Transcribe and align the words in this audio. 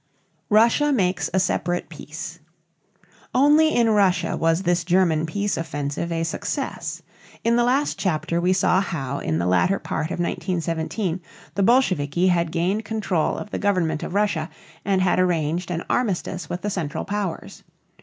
RUSSIA 0.49 0.91
MAKES 0.91 1.29
A 1.31 1.39
SEPARATE 1.39 1.87
PEACE. 1.87 2.39
Only 3.35 3.75
in 3.75 3.91
Russia 3.91 4.35
was 4.35 4.63
this 4.63 4.83
German 4.83 5.27
peace 5.27 5.57
offensive 5.57 6.11
a 6.11 6.23
success. 6.23 7.03
In 7.43 7.55
the 7.55 7.63
last 7.63 7.99
chapter 7.99 8.41
we 8.41 8.51
saw 8.51 8.81
how 8.81 9.19
in 9.19 9.37
the 9.37 9.45
latter 9.45 9.77
part 9.77 10.07
of 10.07 10.17
1917 10.19 11.21
the 11.53 11.61
Bolsheviki 11.61 12.29
had 12.29 12.51
gained 12.51 12.83
control 12.83 13.37
of 13.37 13.51
the 13.51 13.59
government 13.59 14.01
of 14.01 14.15
Russia 14.15 14.49
and 14.83 15.03
had 15.03 15.19
arranged 15.19 15.69
an 15.69 15.83
armistice 15.87 16.49
with 16.49 16.63
the 16.63 16.71
Central 16.71 17.05
Powers. 17.05 17.61